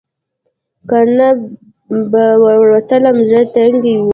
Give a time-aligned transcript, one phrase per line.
[0.89, 1.27] که نه
[2.11, 2.23] به
[2.61, 4.03] ورتلم زړه تنګۍ و.